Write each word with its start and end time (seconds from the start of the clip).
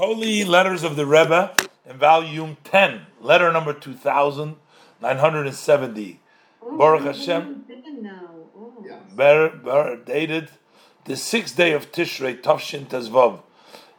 Holy 0.00 0.44
Letters 0.44 0.82
of 0.82 0.96
the 0.96 1.04
Rebbe 1.04 1.54
in 1.84 1.98
volume 1.98 2.56
10, 2.64 3.02
letter 3.20 3.52
number 3.52 3.74
2970. 3.74 6.20
Oh, 6.62 6.78
Baruch 6.78 7.02
Hashem. 7.02 7.66
been 7.68 8.02
now. 8.02 8.30
Oh. 8.56 8.82
Ber, 9.14 9.50
ber, 9.50 9.96
dated 9.96 10.48
the 11.04 11.16
sixth 11.16 11.54
day 11.54 11.72
of 11.72 11.92
Tishrei, 11.92 12.40
Tafshin 12.40 12.86
Tezvav. 12.86 13.42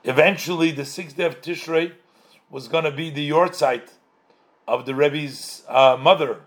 Eventually, 0.04 0.72
the 0.72 0.86
sixth 0.86 1.18
day 1.18 1.26
of 1.26 1.40
Tishrei 1.40 1.92
was 2.50 2.68
going 2.68 2.86
to 2.86 2.92
be 2.92 3.12
the 3.12 3.30
yortzeit 3.30 3.90
of 4.68 4.88
the 4.88 4.96
Rebbe's 4.96 5.62
uh, 5.68 5.98
mother, 6.02 6.40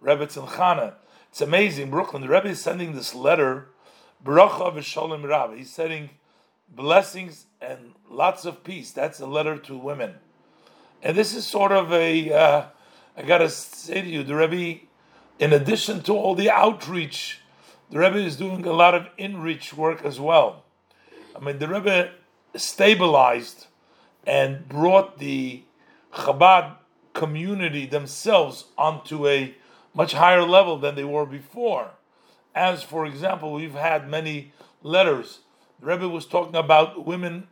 Rebbetzin 0.00 0.46
Chana. 0.50 0.94
It's 1.30 1.40
amazing, 1.40 1.90
Brooklyn. 1.90 2.22
The 2.22 2.28
Rebbe 2.28 2.50
is 2.50 2.62
sending 2.62 2.94
this 2.94 3.12
letter, 3.12 3.70
Bracha 4.24 4.72
v'shalom 4.72 5.28
Rav. 5.28 5.56
He's 5.56 5.72
sending 5.72 6.10
blessings 6.72 7.46
and 7.60 7.92
lots 8.08 8.44
of 8.44 8.64
peace. 8.64 8.90
That's 8.90 9.20
a 9.20 9.26
letter 9.26 9.56
to 9.58 9.76
women. 9.76 10.14
And 11.02 11.16
this 11.16 11.34
is 11.34 11.46
sort 11.46 11.72
of 11.72 11.92
a, 11.92 12.32
uh, 12.32 12.64
I 13.16 13.22
gotta 13.22 13.48
say 13.48 14.02
to 14.02 14.08
you, 14.08 14.22
the 14.22 14.34
Rebbe, 14.34 14.80
in 15.38 15.52
addition 15.52 16.02
to 16.02 16.12
all 16.12 16.34
the 16.34 16.50
outreach, 16.50 17.40
the 17.90 17.98
Rebbe 17.98 18.18
is 18.18 18.36
doing 18.36 18.64
a 18.66 18.72
lot 18.72 18.94
of 18.94 19.06
in-reach 19.18 19.74
work 19.74 20.04
as 20.04 20.20
well. 20.20 20.64
I 21.34 21.40
mean, 21.40 21.58
the 21.58 21.68
Rebbe 21.68 22.12
stabilized 22.54 23.66
and 24.26 24.68
brought 24.68 25.18
the 25.18 25.62
Chabad 26.12 26.76
community 27.14 27.86
themselves 27.86 28.66
onto 28.76 29.26
a 29.26 29.54
much 29.94 30.12
higher 30.12 30.42
level 30.42 30.78
than 30.78 30.94
they 30.94 31.04
were 31.04 31.26
before. 31.26 31.90
As, 32.54 32.82
for 32.82 33.06
example, 33.06 33.52
we've 33.52 33.74
had 33.74 34.08
many 34.08 34.52
letters. 34.82 35.40
The 35.80 35.86
Rebbe 35.86 36.08
was 36.08 36.26
talking 36.26 36.56
about 36.56 37.06
women 37.06 37.48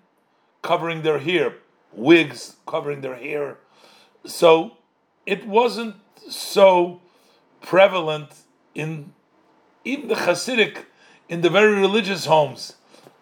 covering 0.63 1.03
their 1.03 1.19
hair, 1.19 1.55
wigs 1.93 2.57
covering 2.67 3.01
their 3.01 3.17
hair. 3.17 3.59
So 4.27 4.77
it 5.25 5.47
wasn't 5.47 5.97
so 6.29 7.01
prevalent 7.63 8.29
in 8.75 9.13
even 9.85 10.09
the 10.09 10.15
Hasidic, 10.15 10.85
in 11.29 11.41
the 11.41 11.51
very 11.51 11.75
religious 11.75 12.27
homes. 12.27 12.75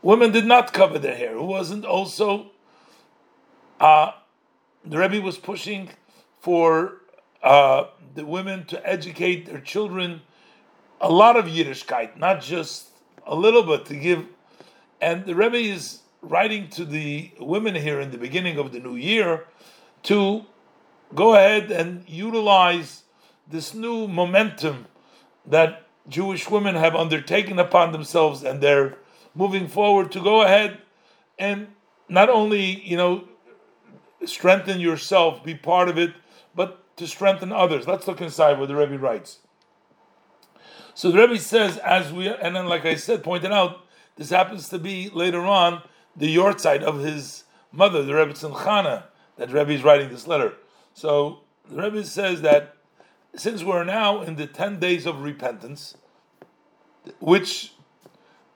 Women 0.03 0.33
did 0.33 0.47
not 0.47 0.73
cover 0.73 0.99
their 0.99 1.17
hair. 1.17 1.37
It 1.37 1.43
wasn't 1.43 1.85
also. 1.85 2.51
Uh, 3.79 4.13
the 4.85 4.99
Rebbe 4.99 5.21
was 5.21 5.37
pushing 5.37 5.91
for 6.41 7.03
uh, 7.43 7.85
the 8.15 8.25
women 8.25 8.65
to 8.67 8.89
educate 8.89 9.47
their 9.47 9.61
children 9.61 10.23
a 11.01 11.11
lot 11.11 11.37
of 11.37 11.47
Yiddishkeit, 11.47 12.17
not 12.17 12.41
just 12.41 12.89
a 13.27 13.35
little 13.35 13.63
bit 13.63 13.85
to 13.87 13.97
give. 13.97 14.25
And 15.01 15.27
the 15.27 15.35
Rebbe 15.35 15.57
is 15.57 16.01
writing 16.23 16.69
to 16.71 16.85
the 16.85 17.33
women 17.39 17.75
here 17.75 18.01
in 18.01 18.11
the 18.11 18.19
beginning 18.19 18.59
of 18.59 18.73
the 18.73 18.81
new 18.81 18.97
year 18.97 19.47
to 20.05 20.47
go 21.15 21.35
ahead 21.35 21.71
and 21.71 22.05
utilize 22.09 23.05
this 23.49 23.75
new 23.75 24.09
momentum 24.09 24.87
that 25.47 25.87
Jewish 26.09 26.51
women 26.51 26.75
have 26.75 26.95
undertaken 26.95 27.59
upon 27.59 27.93
themselves, 27.93 28.43
and 28.43 28.61
they're 28.61 28.97
moving 29.35 29.69
forward 29.69 30.11
to 30.13 30.21
go 30.21 30.43
ahead 30.43 30.79
and 31.39 31.69
not 32.09 32.29
only 32.29 32.81
you 32.83 32.97
know 32.97 33.29
strengthen 34.25 34.81
yourself, 34.81 35.45
be 35.45 35.55
part 35.55 35.89
of 35.89 35.99
it, 35.99 36.13
but 36.55 36.97
to 36.97 37.07
strengthen 37.07 37.53
others. 37.53 37.87
Let's 37.87 38.07
look 38.07 38.21
inside 38.21 38.59
what 38.59 38.69
the 38.69 38.77
Rebbe 38.77 38.99
writes. 38.99 39.39
So 40.95 41.11
the 41.11 41.19
Rebbe 41.19 41.39
says, 41.39 41.77
as 41.79 42.13
we 42.13 42.29
and 42.29 42.57
then, 42.57 42.67
like 42.67 42.87
I 42.87 42.95
said, 42.95 43.23
pointed 43.23 43.53
out, 43.53 43.86
this 44.17 44.31
happens 44.31 44.69
to 44.71 44.79
be 44.79 45.11
later 45.11 45.41
on 45.41 45.83
the 46.15 46.35
yortzeit 46.35 46.83
of 46.83 47.01
his 47.01 47.45
mother, 47.73 48.03
the 48.03 48.13
Rebbetzin 48.13 48.55
Chana, 48.55 49.05
that 49.37 49.53
Rebbe 49.53 49.73
is 49.73 49.85
writing 49.85 50.09
this 50.09 50.27
letter. 50.27 50.55
So 50.95 51.41
the 51.69 51.83
Rebbe 51.83 52.05
says 52.05 52.41
that 52.43 52.77
since 53.35 53.63
we're 53.63 53.85
now 53.85 54.23
in 54.23 54.37
the 54.37 54.47
ten 54.47 54.79
days 54.79 55.05
of 55.05 55.21
repentance, 55.21 55.97
which 57.21 57.73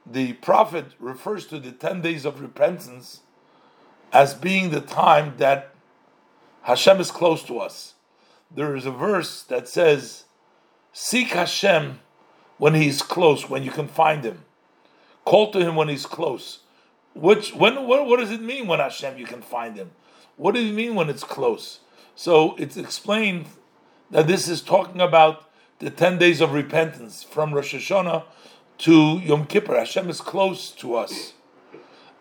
the 0.07 0.33
prophet 0.35 0.87
refers 0.99 1.47
to 1.49 1.61
the 1.61 1.73
ten 1.73 2.01
days 2.01 2.25
of 2.25 2.41
repentance 2.41 3.21
as 4.13 4.35
being 4.35 4.71
the 4.71 4.81
time 4.81 5.35
that 5.37 5.75
Hashem 6.63 7.01
is 7.01 7.11
close 7.11 7.43
to 7.45 7.59
us. 7.59 7.95
There 8.51 8.75
is 8.75 8.87
a 8.87 8.91
verse 8.91 9.43
that 9.45 9.69
says, 9.69 10.25
"Seek 10.93 11.29
Hashem 11.29 12.01
when 12.59 12.75
he 12.75 12.89
is 12.89 13.03
close, 13.03 13.49
when 13.49 13.63
you 13.63 13.71
can 13.71 13.89
find 13.89 14.25
Him. 14.25 14.45
Call 15.25 15.51
to 15.53 15.61
Him 15.61 15.77
when 15.77 15.89
He's 15.89 16.07
close." 16.07 16.61
Which 17.15 17.55
when 17.55 17.87
what, 17.87 18.07
what 18.07 18.21
does 18.21 18.31
it 18.31 18.41
mean 18.41 18.67
when 18.67 18.79
Hashem 18.79 19.19
you 19.19 19.27
can 19.27 19.43
find 19.43 19.77
Him? 19.77 19.91
What 20.37 20.55
does 20.55 20.65
it 20.65 20.75
mean 20.75 20.95
when 20.95 21.11
it's 21.11 21.25
close? 21.25 21.81
So 22.15 22.55
it's 22.57 22.77
explained 22.77 23.47
that 24.11 24.27
this 24.27 24.49
is 24.49 24.63
talking 24.63 25.01
about 25.01 25.51
the 25.79 25.91
ten 25.91 26.19
days 26.19 26.41
of 26.41 26.53
repentance 26.53 27.23
from 27.23 27.53
Rosh 27.53 27.75
Hashanah 27.75 28.25
to 28.79 29.19
Yom 29.19 29.47
Kippur. 29.47 29.77
Hashem 29.77 30.09
is 30.09 30.21
close 30.21 30.71
to 30.73 30.95
us. 30.95 31.35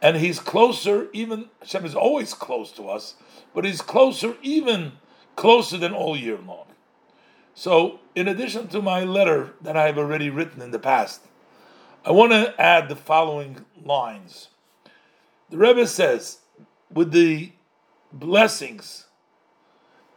And 0.02 0.18
He's 0.18 0.40
closer, 0.40 1.10
even, 1.14 1.50
Hashem 1.60 1.86
is 1.86 1.96
always 1.96 2.34
close 2.34 2.72
to 2.74 2.88
us, 2.88 3.16
but 3.54 3.66
He's 3.66 3.82
closer, 3.82 4.36
even 4.42 4.94
closer 5.36 5.78
than 5.78 5.94
all 5.94 6.16
year 6.16 6.38
long. 6.38 6.66
So, 7.54 8.00
in 8.16 8.28
addition 8.28 8.70
to 8.70 8.82
my 8.82 9.04
letter 9.04 9.54
that 9.62 9.76
I 9.76 9.86
have 9.88 9.98
already 9.98 10.30
written 10.30 10.62
in 10.62 10.72
the 10.72 10.80
past, 10.80 11.22
I 12.06 12.12
want 12.12 12.32
to 12.32 12.54
add 12.60 12.88
the 12.88 12.96
following 12.96 13.66
lines. 13.84 14.48
The 15.50 15.58
Rebbe 15.58 15.86
says, 15.86 16.40
with 16.92 17.12
the 17.12 17.52
blessings 18.14 19.08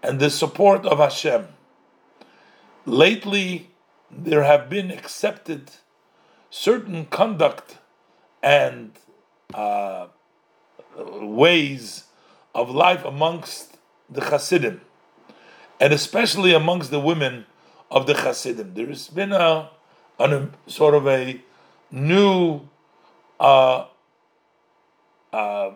and 0.03 0.21
the 0.21 0.31
support 0.31 0.87
of 0.87 0.99
Hashem, 0.99 1.49
lately 2.87 3.71
there 4.11 4.45
have 4.45 4.71
been 4.71 4.93
accepted 4.93 5.73
certain 6.51 7.07
conduct 7.07 7.79
and 8.43 8.93
uh, 9.53 10.07
ways 10.97 12.05
of 12.55 12.71
life 12.71 13.05
amongst 13.05 13.79
the 14.09 14.21
Hasidim, 14.21 14.83
and 15.81 15.93
especially 15.93 16.55
amongst 16.55 16.91
the 16.91 17.01
women 17.01 17.47
of 17.91 18.07
the 18.07 18.15
Hasidim. 18.15 18.75
There 18.75 18.87
has 18.87 19.09
been 19.09 19.33
a, 19.33 19.71
a 20.21 20.49
sort 20.67 20.95
of 20.95 21.09
a 21.09 21.41
new 21.93 22.63
uh, 23.39 23.87
uh, 25.33 25.71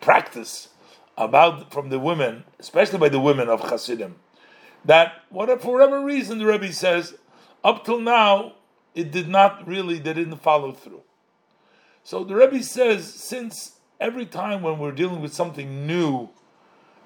practice 0.00 0.68
about 1.16 1.72
from 1.72 1.88
the 1.88 1.98
women, 1.98 2.44
especially 2.58 2.98
by 2.98 3.08
the 3.08 3.20
women 3.20 3.48
of 3.48 3.60
Hasidim, 3.60 4.16
that 4.84 5.22
whatever 5.30 5.60
for 5.60 5.72
whatever 5.74 6.04
reason 6.04 6.38
the 6.38 6.46
Rebbe 6.46 6.72
says, 6.72 7.14
up 7.62 7.84
till 7.84 8.00
now 8.00 8.54
it 8.94 9.10
did 9.10 9.28
not 9.28 9.66
really 9.66 9.98
they 9.98 10.12
didn't 10.12 10.38
follow 10.38 10.72
through. 10.72 11.02
So 12.02 12.24
the 12.24 12.34
Rebbe 12.34 12.62
says, 12.62 13.12
since 13.12 13.76
every 14.00 14.26
time 14.26 14.62
when 14.62 14.78
we're 14.78 14.92
dealing 14.92 15.20
with 15.20 15.34
something 15.34 15.86
new 15.86 16.30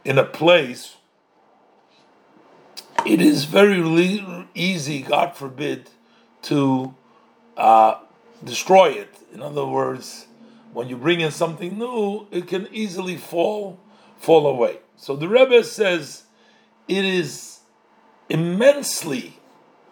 in 0.04 0.18
a 0.18 0.24
place, 0.24 0.96
it 3.04 3.20
is 3.20 3.44
very 3.44 4.46
easy, 4.54 5.02
God 5.02 5.36
forbid, 5.36 5.90
to 6.42 6.94
uh, 7.56 7.96
destroy 8.44 8.91
it. 8.91 9.15
In 9.32 9.43
other 9.43 9.66
words, 9.66 10.27
when 10.72 10.88
you 10.88 10.97
bring 10.97 11.21
in 11.21 11.31
something 11.31 11.78
new, 11.78 12.27
it 12.31 12.47
can 12.47 12.69
easily 12.72 13.16
fall 13.16 13.81
fall 14.19 14.47
away. 14.47 14.78
So 14.97 15.16
the 15.16 15.28
Rebbe 15.28 15.62
says 15.65 16.25
it 16.88 17.05
is 17.05 17.60
immensely, 18.28 19.38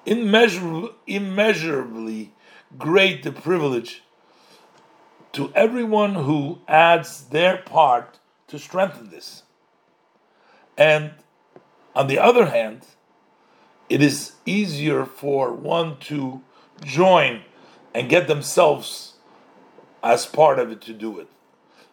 immeasurably, 0.07 0.91
immeasurably 1.07 2.33
great 2.79 3.23
the 3.23 3.33
privilege 3.33 4.03
to 5.33 5.53
everyone 5.55 6.15
who 6.15 6.61
adds 6.67 7.25
their 7.25 7.59
part 7.59 8.19
to 8.49 8.59
strengthen 8.59 9.11
this. 9.11 9.43
And 10.77 11.13
on 11.95 12.07
the 12.07 12.19
other 12.19 12.47
hand, 12.47 12.87
it 13.89 14.03
is 14.03 14.33
easier 14.47 15.05
for 15.05 15.53
one 15.53 15.98
to 16.01 16.43
join 16.84 17.43
and 17.94 18.09
get 18.09 18.27
themselves 18.27 19.15
as 20.03 20.27
part 20.27 20.59
of 20.59 20.71
it 20.71 20.80
to 20.83 20.92
do 20.92 21.18
it. 21.18 21.28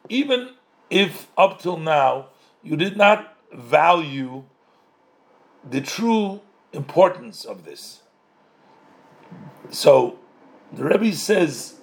Even 0.08 0.52
if 0.90 1.28
up 1.38 1.62
till 1.62 1.78
now 1.78 2.28
you 2.64 2.76
did 2.76 2.98
not 2.98 3.38
value 3.54 4.44
the 5.68 5.82
true 5.82 6.42
importance 6.74 7.46
of 7.46 7.66
this. 7.66 8.02
So 9.70 10.18
the 10.72 10.84
Rebbe 10.84 11.14
says 11.14 11.76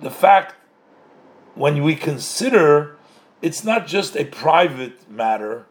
the 0.00 0.10
fact 0.10 0.54
when 1.54 1.82
we 1.82 1.94
consider 1.94 2.96
it's 3.42 3.64
not 3.64 3.86
just 3.86 4.16
a 4.16 4.24
private 4.24 5.10
matter, 5.10 5.66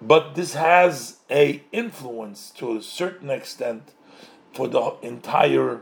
but 0.00 0.34
this 0.34 0.54
has 0.54 1.18
a 1.30 1.62
influence 1.72 2.50
to 2.52 2.76
a 2.76 2.82
certain 2.82 3.30
extent 3.30 3.92
for 4.52 4.66
the 4.68 4.94
entire 5.02 5.80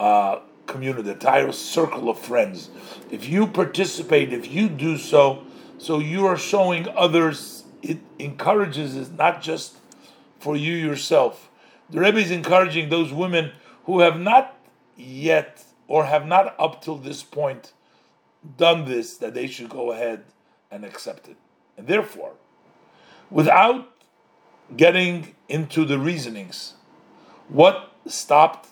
uh, 0.00 0.40
community, 0.66 1.02
the 1.02 1.12
entire 1.12 1.52
circle 1.52 2.08
of 2.08 2.18
friends. 2.18 2.70
If 3.10 3.28
you 3.28 3.46
participate, 3.46 4.32
if 4.32 4.50
you 4.50 4.68
do 4.68 4.96
so, 4.96 5.44
So 5.78 5.98
you 5.98 6.26
are 6.26 6.36
showing 6.38 6.88
others. 6.96 7.64
It 7.82 7.98
encourages 8.18 8.96
is 8.96 9.10
not 9.10 9.42
just 9.42 9.76
for 10.38 10.56
you 10.56 10.72
yourself. 10.74 11.50
The 11.90 12.00
Rebbe 12.00 12.18
is 12.18 12.30
encouraging 12.30 12.88
those 12.88 13.12
women 13.12 13.52
who 13.84 14.00
have 14.00 14.18
not 14.18 14.56
yet 14.96 15.62
or 15.86 16.06
have 16.06 16.26
not 16.26 16.54
up 16.58 16.82
till 16.82 16.96
this 16.96 17.22
point 17.22 17.72
done 18.56 18.86
this 18.86 19.18
that 19.18 19.34
they 19.34 19.46
should 19.46 19.68
go 19.68 19.92
ahead 19.92 20.24
and 20.70 20.84
accept 20.84 21.28
it. 21.28 21.36
And 21.76 21.86
therefore, 21.86 22.32
without 23.30 23.90
getting 24.74 25.34
into 25.48 25.84
the 25.84 25.98
reasonings, 25.98 26.74
what 27.48 27.92
stopped 28.06 28.68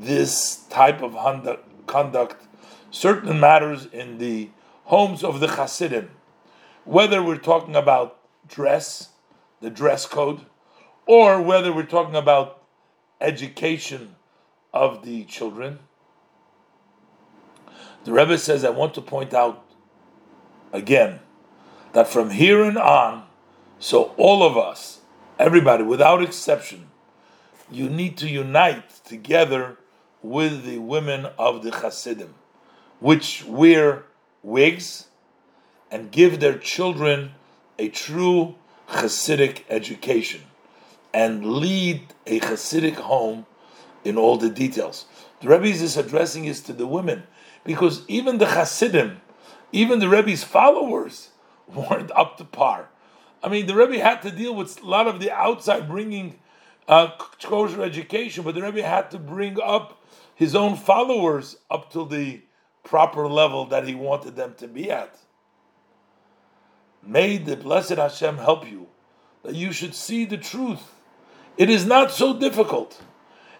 this 0.00 0.64
type 0.70 1.02
of 1.02 1.16
conduct, 1.86 2.46
certain 2.90 3.40
matters 3.40 3.86
in 3.86 4.18
the 4.18 4.50
homes 4.84 5.24
of 5.24 5.40
the 5.40 5.48
Hasidim, 5.48 6.10
whether 6.84 7.22
we're 7.22 7.36
talking 7.36 7.76
about 7.76 8.18
dress, 8.48 9.10
the 9.60 9.70
dress 9.70 10.06
code, 10.06 10.40
or 11.06 11.40
whether 11.40 11.72
we're 11.72 11.82
talking 11.82 12.14
about 12.16 12.62
education 13.20 14.14
of 14.72 15.04
the 15.04 15.24
children. 15.24 15.78
The 18.04 18.12
Rebbe 18.12 18.38
says, 18.38 18.64
I 18.64 18.70
want 18.70 18.94
to 18.94 19.00
point 19.00 19.34
out 19.34 19.64
again 20.72 21.20
that 21.92 22.08
from 22.08 22.30
here 22.30 22.62
and 22.62 22.78
on, 22.78 23.26
so 23.78 24.14
all 24.16 24.42
of 24.42 24.56
us, 24.56 25.00
everybody 25.38 25.82
without 25.82 26.22
exception, 26.22 26.88
you 27.70 27.88
need 27.88 28.16
to 28.18 28.28
unite 28.28 29.04
together 29.04 29.76
with 30.22 30.64
the 30.64 30.78
women 30.78 31.26
of 31.38 31.62
the 31.62 31.70
Hasidim, 31.70 32.34
which 33.00 33.44
wear 33.44 34.04
wigs 34.42 35.08
and 35.90 36.10
give 36.10 36.40
their 36.40 36.58
children 36.58 37.32
a 37.78 37.88
true 37.88 38.56
Hasidic 38.88 39.62
education 39.68 40.40
and 41.12 41.44
lead 41.44 42.02
a 42.26 42.40
Hasidic 42.40 42.96
home 42.96 43.46
in 44.04 44.16
all 44.16 44.36
the 44.36 44.50
details. 44.50 45.06
The 45.40 45.48
Rebbe 45.48 45.66
is 45.66 45.96
addressing 45.96 46.46
this 46.46 46.60
to 46.62 46.72
the 46.72 46.86
women 46.86 47.24
because 47.64 48.02
even 48.08 48.38
the 48.38 48.46
Hasidim, 48.46 49.20
even 49.72 49.98
the 49.98 50.08
Rebbe's 50.08 50.44
followers, 50.44 51.30
weren't 51.68 52.10
up 52.12 52.38
to 52.38 52.44
par. 52.44 52.88
I 53.42 53.48
mean, 53.48 53.66
the 53.66 53.74
Rebbe 53.74 54.02
had 54.02 54.22
to 54.22 54.30
deal 54.30 54.54
with 54.54 54.82
a 54.82 54.86
lot 54.86 55.06
of 55.06 55.20
the 55.20 55.30
outside 55.30 55.88
bringing 55.88 56.38
uh, 56.88 57.10
kosher 57.42 57.82
education, 57.82 58.42
but 58.42 58.54
the 58.54 58.62
Rebbe 58.62 58.82
had 58.82 59.10
to 59.10 59.18
bring 59.18 59.58
up 59.62 60.02
his 60.34 60.54
own 60.56 60.76
followers 60.76 61.56
up 61.70 61.92
to 61.92 62.06
the 62.06 62.40
proper 62.82 63.28
level 63.28 63.66
that 63.66 63.86
he 63.86 63.94
wanted 63.94 64.34
them 64.34 64.54
to 64.56 64.66
be 64.66 64.90
at. 64.90 65.18
May 67.02 67.36
the 67.36 67.56
blessed 67.56 67.96
Hashem 67.96 68.38
help 68.38 68.68
you 68.68 68.88
that 69.42 69.54
you 69.54 69.72
should 69.72 69.94
see 69.94 70.24
the 70.24 70.38
truth. 70.38 70.94
It 71.56 71.68
is 71.68 71.84
not 71.84 72.10
so 72.10 72.38
difficult, 72.38 73.02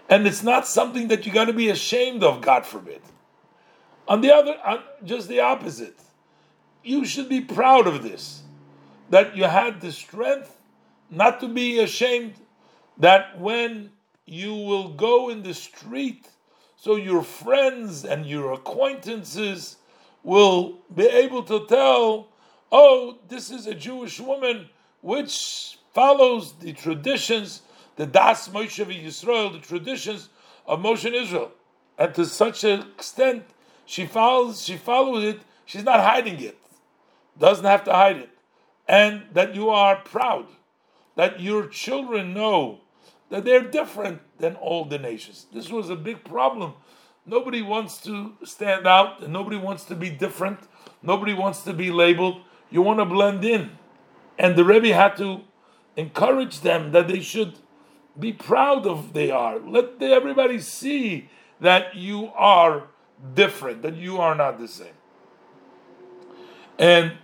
and 0.08 0.26
it's 0.26 0.42
not 0.42 0.66
something 0.66 1.08
that 1.08 1.26
you 1.26 1.32
got 1.32 1.46
to 1.46 1.52
be 1.52 1.68
ashamed 1.68 2.22
of, 2.22 2.40
God 2.40 2.64
forbid. 2.64 3.02
On 4.06 4.22
the 4.22 4.34
other, 4.34 4.56
on 4.64 4.80
just 5.04 5.28
the 5.28 5.40
opposite, 5.40 5.98
you 6.82 7.04
should 7.04 7.28
be 7.28 7.42
proud 7.42 7.86
of 7.86 8.02
this 8.02 8.42
that 9.10 9.36
you 9.36 9.44
had 9.44 9.80
the 9.80 9.92
strength 9.92 10.56
not 11.10 11.40
to 11.40 11.48
be 11.48 11.78
ashamed 11.80 12.34
that 12.98 13.38
when 13.38 13.90
you 14.26 14.54
will 14.54 14.90
go 14.90 15.30
in 15.30 15.42
the 15.42 15.54
street, 15.54 16.28
so 16.76 16.96
your 16.96 17.22
friends 17.22 18.04
and 18.04 18.26
your 18.26 18.52
acquaintances 18.52 19.76
will 20.22 20.78
be 20.94 21.06
able 21.06 21.42
to 21.44 21.66
tell, 21.66 22.28
oh, 22.70 23.18
this 23.28 23.50
is 23.50 23.66
a 23.66 23.74
Jewish 23.74 24.20
woman 24.20 24.68
which 25.00 25.78
follows 25.94 26.54
the 26.60 26.72
traditions, 26.72 27.62
the 27.96 28.06
Das 28.06 28.48
Moshe 28.48 28.84
Yisrael, 28.84 29.52
the 29.52 29.66
traditions 29.66 30.28
of 30.66 30.80
Moshe 30.80 31.04
in 31.04 31.14
Israel. 31.14 31.52
And 31.96 32.14
to 32.14 32.26
such 32.26 32.62
an 32.64 32.82
extent, 32.82 33.44
she 33.86 34.06
follows, 34.06 34.62
she 34.62 34.76
follows 34.76 35.24
it, 35.24 35.40
she's 35.64 35.84
not 35.84 36.00
hiding 36.00 36.40
it, 36.40 36.58
doesn't 37.38 37.64
have 37.64 37.84
to 37.84 37.92
hide 37.92 38.18
it. 38.18 38.30
And 38.86 39.24
that 39.32 39.54
you 39.54 39.70
are 39.70 39.96
proud, 39.96 40.46
that 41.16 41.40
your 41.40 41.66
children 41.66 42.34
know 42.34 42.80
that 43.30 43.44
they're 43.44 43.62
different 43.62 44.20
than 44.38 44.54
all 44.56 44.84
the 44.84 44.98
nations. 44.98 45.46
This 45.52 45.70
was 45.70 45.90
a 45.90 45.96
big 45.96 46.24
problem. 46.24 46.74
Nobody 47.26 47.60
wants 47.60 47.98
to 48.02 48.34
stand 48.44 48.86
out, 48.86 49.22
and 49.22 49.32
nobody 49.32 49.56
wants 49.56 49.84
to 49.84 49.94
be 49.94 50.10
different. 50.10 50.60
Nobody 51.02 51.34
wants 51.34 51.62
to 51.62 51.72
be 51.72 51.90
labeled. 51.90 52.40
You 52.70 52.82
want 52.82 53.00
to 53.00 53.04
blend 53.04 53.44
in. 53.44 53.72
And 54.38 54.56
the 54.56 54.64
Rebbe 54.64 54.94
had 54.94 55.16
to 55.18 55.42
encourage 55.96 56.60
them 56.60 56.92
that 56.92 57.08
they 57.08 57.20
should 57.20 57.58
be 58.18 58.32
proud 58.32 58.86
of 58.86 59.12
they 59.12 59.30
are. 59.30 59.58
Let 59.58 60.00
everybody 60.00 60.60
see 60.60 61.28
that 61.60 61.94
you 61.94 62.30
are 62.34 62.88
different, 63.34 63.82
that 63.82 63.96
you 63.96 64.18
are 64.18 64.34
not 64.34 64.58
the 64.58 64.68
same. 64.68 64.94
And 66.78 67.14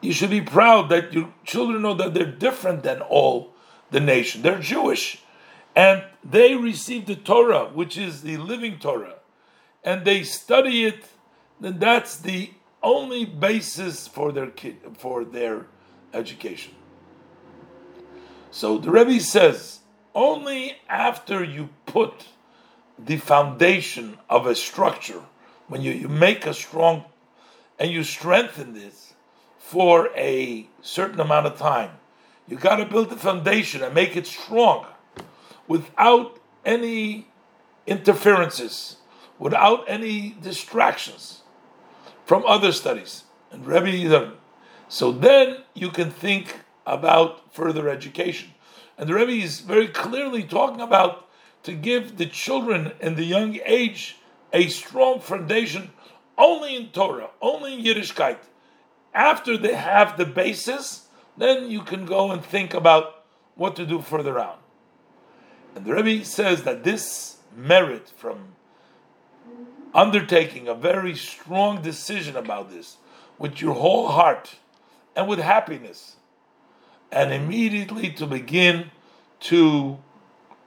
you 0.00 0.12
should 0.12 0.30
be 0.30 0.42
proud 0.42 0.90
that 0.90 1.12
your 1.12 1.32
children 1.44 1.82
know 1.82 1.94
that 1.94 2.14
they're 2.14 2.26
different 2.30 2.82
than 2.82 3.00
all 3.00 3.54
the 3.90 4.00
nation. 4.00 4.42
They're 4.42 4.60
Jewish. 4.60 5.22
And 5.74 6.04
they 6.24 6.56
receive 6.56 7.06
the 7.06 7.16
Torah, 7.16 7.66
which 7.66 7.96
is 7.96 8.22
the 8.22 8.36
living 8.36 8.78
Torah, 8.78 9.14
and 9.84 10.04
they 10.04 10.24
study 10.24 10.84
it, 10.84 11.04
then 11.60 11.78
that's 11.78 12.16
the 12.18 12.50
only 12.82 13.24
basis 13.24 14.08
for 14.08 14.32
their 14.32 14.48
kid, 14.48 14.78
for 14.98 15.24
their 15.24 15.66
education. 16.12 16.74
So 18.50 18.78
the 18.78 18.90
Rebbe 18.90 19.20
says, 19.20 19.80
only 20.14 20.76
after 20.88 21.44
you 21.44 21.68
put 21.86 22.26
the 22.98 23.18
foundation 23.18 24.18
of 24.28 24.46
a 24.46 24.54
structure, 24.54 25.22
when 25.68 25.82
you, 25.82 25.92
you 25.92 26.08
make 26.08 26.46
a 26.46 26.54
strong 26.54 27.04
and 27.78 27.90
you 27.90 28.02
strengthen 28.02 28.74
this 28.74 29.14
for 29.58 30.10
a 30.16 30.68
certain 30.82 31.20
amount 31.20 31.46
of 31.46 31.56
time, 31.58 31.90
you 32.48 32.56
got 32.56 32.76
to 32.76 32.86
build 32.86 33.10
the 33.10 33.16
foundation 33.16 33.82
and 33.82 33.94
make 33.94 34.16
it 34.16 34.26
strong 34.26 34.86
without 35.66 36.38
any 36.64 37.28
interferences, 37.86 38.96
without 39.38 39.84
any 39.88 40.36
distractions 40.42 41.42
from 42.24 42.44
other 42.46 42.72
studies. 42.72 43.24
And 43.50 43.66
Rebbe, 43.66 44.32
so 44.88 45.12
then 45.12 45.58
you 45.74 45.90
can 45.90 46.10
think 46.10 46.56
about 46.86 47.52
further 47.52 47.88
education. 47.88 48.54
And 48.96 49.08
the 49.08 49.14
Rebbe 49.14 49.32
is 49.32 49.60
very 49.60 49.88
clearly 49.88 50.42
talking 50.42 50.80
about 50.80 51.28
to 51.62 51.72
give 51.72 52.16
the 52.16 52.26
children 52.26 52.92
in 53.00 53.14
the 53.14 53.24
young 53.24 53.58
age 53.64 54.16
a 54.52 54.68
strong 54.68 55.20
foundation 55.20 55.90
only 56.38 56.76
in 56.76 56.88
Torah, 56.88 57.30
only 57.42 57.74
in 57.74 57.84
Yiddishkeit. 57.84 58.38
After 59.12 59.56
they 59.56 59.74
have 59.74 60.16
the 60.16 60.24
basis, 60.24 61.07
then 61.38 61.70
you 61.70 61.82
can 61.82 62.04
go 62.04 62.30
and 62.30 62.44
think 62.44 62.74
about 62.74 63.24
what 63.54 63.76
to 63.76 63.86
do 63.86 64.00
further 64.00 64.38
on. 64.38 64.56
And 65.74 65.84
the 65.84 65.94
Rebbe 65.94 66.24
says 66.24 66.64
that 66.64 66.84
this 66.84 67.38
merit 67.56 68.12
from 68.16 68.54
undertaking 69.94 70.68
a 70.68 70.74
very 70.74 71.14
strong 71.14 71.80
decision 71.80 72.36
about 72.36 72.70
this 72.70 72.96
with 73.38 73.60
your 73.60 73.74
whole 73.74 74.08
heart 74.08 74.56
and 75.16 75.26
with 75.28 75.38
happiness, 75.38 76.16
and 77.10 77.32
immediately 77.32 78.10
to 78.10 78.26
begin 78.26 78.90
to 79.40 79.98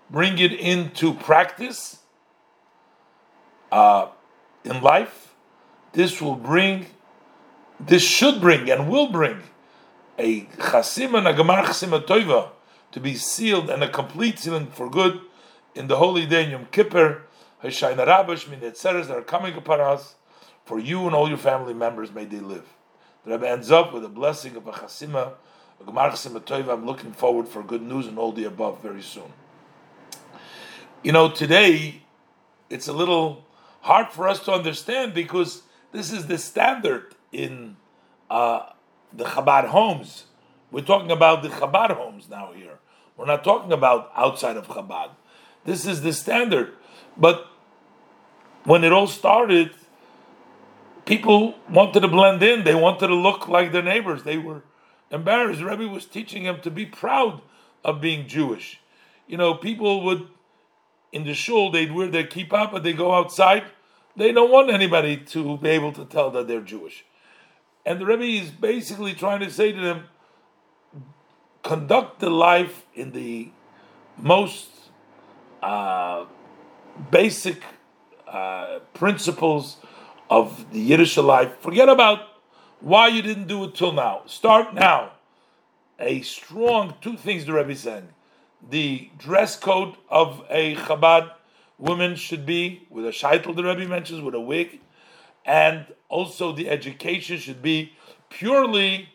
bring 0.10 0.40
it 0.40 0.52
into 0.52 1.14
practice 1.14 2.00
uh, 3.72 4.08
in 4.64 4.82
life, 4.82 5.34
this 5.94 6.22
will 6.22 6.36
bring, 6.36 6.88
this 7.80 8.02
should 8.02 8.42
bring 8.42 8.70
and 8.70 8.90
will 8.90 9.08
bring 9.08 9.42
a 10.22 10.42
chasim 10.58 11.18
and 11.18 11.28
a 11.28 11.34
gemar 11.34 11.64
chasim 11.64 12.50
to 12.92 13.00
be 13.00 13.16
sealed 13.16 13.70
and 13.72 13.84
a 13.84 13.90
complete 13.90 14.38
sealing 14.38 14.68
for 14.68 14.90
good 14.90 15.20
in 15.74 15.88
the 15.88 15.98
holy 15.98 16.28
day 16.28 16.50
Yom 16.52 16.68
Kippur, 16.72 17.24
Hoshana 17.64 18.06
Rabash, 18.06 18.48
min 18.48 18.60
that 18.60 19.12
are 19.12 19.22
coming 19.24 19.56
upon 19.56 19.82
us, 19.82 20.16
for 20.64 20.78
you 20.78 21.08
and 21.08 21.16
all 21.16 21.28
your 21.28 21.40
family 21.40 21.74
members 21.74 22.12
may 22.12 22.26
they 22.26 22.40
live. 22.40 22.66
The 23.26 23.32
Rebbe 23.32 23.50
ends 23.50 23.72
up 23.72 23.94
with 23.94 24.06
a 24.06 24.10
blessing 24.10 24.56
of 24.56 24.68
a 24.68 24.72
chasima, 24.72 25.34
a 25.80 25.84
gemar 25.84 26.12
chasim 26.12 26.40
toiva. 26.40 26.74
I'm 26.74 26.86
looking 26.86 27.14
forward 27.14 27.48
for 27.48 27.64
good 27.64 27.82
news 27.82 28.06
and 28.06 28.20
all 28.20 28.32
the 28.32 28.44
above 28.44 28.82
very 28.84 29.02
soon. 29.02 29.34
You 31.02 31.14
know, 31.14 31.32
today 31.32 32.04
it's 32.70 32.88
a 32.88 32.94
little 32.94 33.48
hard 33.82 34.10
for 34.10 34.28
us 34.28 34.40
to 34.46 34.52
understand 34.52 35.16
because 35.16 35.64
this 35.92 36.12
is 36.12 36.28
the 36.28 36.38
standard 36.38 37.16
in. 37.32 37.78
Uh, 38.30 38.68
the 39.14 39.26
Chabad 39.26 39.68
homes. 39.68 40.26
We're 40.72 40.86
talking 40.86 41.12
about 41.12 41.44
the 41.44 41.50
Chabad 41.50 41.96
homes 41.96 42.30
now 42.30 42.52
here. 42.54 42.80
We're 43.18 43.26
not 43.26 43.44
talking 43.44 43.72
about 43.72 44.12
outside 44.16 44.58
of 44.58 44.68
Chabad. 44.68 45.12
This 45.66 45.86
is 45.86 46.02
the 46.02 46.14
standard. 46.14 46.74
But 47.18 47.48
when 48.64 48.84
it 48.84 48.92
all 48.92 49.08
started, 49.08 49.72
people 51.06 51.56
wanted 51.70 52.02
to 52.02 52.08
blend 52.08 52.42
in. 52.42 52.64
They 52.64 52.76
wanted 52.76 53.08
to 53.08 53.16
look 53.16 53.48
like 53.48 53.72
their 53.72 53.84
neighbors. 53.84 54.24
They 54.24 54.38
were 54.38 54.64
embarrassed. 55.12 55.62
Rebbe 55.62 55.88
was 55.88 56.06
teaching 56.06 56.44
them 56.44 56.62
to 56.62 56.72
be 56.72 56.86
proud 56.86 57.42
of 57.84 58.02
being 58.02 58.28
Jewish. 58.28 58.80
You 59.28 59.38
know, 59.38 59.54
people 59.56 60.04
would 60.04 60.28
in 61.12 61.26
the 61.26 61.34
shul 61.34 61.72
they'd 61.72 61.92
wear 61.92 62.08
their 62.08 62.24
kippah, 62.24 62.72
but 62.72 62.84
they 62.84 62.94
go 62.94 63.14
outside. 63.14 63.64
They 64.16 64.32
don't 64.32 64.52
want 64.52 64.70
anybody 64.70 65.18
to 65.18 65.58
be 65.58 65.70
able 65.70 65.92
to 65.94 66.06
tell 66.06 66.32
that 66.32 66.48
they're 66.48 66.62
Jewish. 66.62 67.06
And 67.86 68.00
the 68.00 68.06
Rebbe 68.06 68.24
is 68.24 68.52
basically 68.52 69.14
trying 69.14 69.40
to 69.40 69.50
say 69.50 69.72
to 69.72 69.80
them, 69.80 70.04
conduct 71.64 72.20
the 72.20 72.30
life 72.30 72.86
in 72.94 73.12
the 73.12 73.52
most 74.18 74.70
uh, 75.62 76.26
basic 77.10 77.64
uh, 78.28 78.80
principles 78.94 79.78
of 80.30 80.72
the 80.72 80.80
Yiddish 80.80 81.18
life. 81.18 81.58
Forget 81.60 81.90
about 81.90 82.20
why 82.80 83.08
you 83.08 83.22
didn't 83.22 83.48
do 83.48 83.64
it 83.66 83.76
till 83.76 83.92
now. 83.92 84.22
Start 84.26 84.74
now. 84.74 85.14
A 86.00 86.22
strong 86.22 86.96
two 87.02 87.16
things 87.16 87.46
the 87.46 87.54
Rebbe 87.54 87.72
is 87.72 87.82
saying. 87.82 88.10
The 88.70 89.10
dress 89.18 89.56
code 89.56 89.96
of 90.10 90.44
a 90.50 90.76
Chabad 90.76 91.32
woman 91.78 92.16
should 92.16 92.46
be 92.46 92.88
with 92.90 93.06
a 93.06 93.10
shaitel, 93.10 93.56
the 93.56 93.64
Rebbe 93.64 93.88
mentions, 93.88 94.22
with 94.22 94.36
a 94.36 94.40
wig, 94.40 94.80
and 95.46 95.86
also 96.10 96.52
the 96.52 96.70
education 96.70 97.38
should 97.38 97.62
be 97.62 97.94
purely 98.30 99.10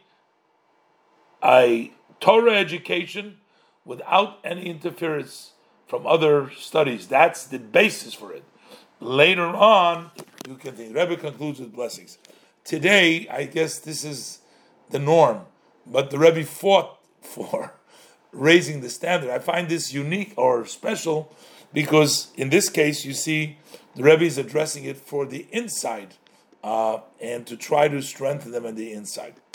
a 1.44 1.92
Torah 2.20 2.56
education 2.56 3.38
without 3.84 4.38
any 4.44 4.66
interference 4.66 5.52
from 5.86 6.06
other 6.06 6.50
studies. 6.50 7.06
That's 7.06 7.46
the 7.46 7.58
basis 7.58 8.14
for 8.14 8.32
it. 8.32 8.44
Later 9.00 9.46
on, 9.46 10.10
you 10.48 10.56
can 10.56 10.72
think. 10.74 10.94
Rebbe 10.94 11.16
concludes 11.16 11.60
with 11.60 11.72
blessings. 11.72 12.18
Today, 12.64 13.28
I 13.28 13.44
guess 13.44 13.78
this 13.78 14.04
is 14.04 14.40
the 14.90 14.98
norm, 14.98 15.42
but 15.86 16.10
the 16.10 16.18
Rebbe 16.18 16.44
fought 16.44 16.98
for 17.20 17.74
raising 18.32 18.80
the 18.80 18.90
standard. 18.90 19.30
I 19.30 19.38
find 19.38 19.68
this 19.68 19.92
unique 19.92 20.34
or 20.36 20.66
special 20.66 21.32
because 21.72 22.28
in 22.36 22.50
this 22.50 22.68
case, 22.68 23.04
you 23.04 23.12
see 23.12 23.58
the 23.96 24.02
Rebbe 24.02 24.24
is 24.24 24.36
addressing 24.36 24.84
it 24.84 24.98
for 24.98 25.24
the 25.24 25.46
inside 25.50 26.14
uh, 26.62 26.98
and 27.20 27.46
to 27.46 27.56
try 27.56 27.88
to 27.88 28.02
strengthen 28.02 28.52
them 28.52 28.66
on 28.66 28.74
the 28.74 28.92
inside. 28.92 29.36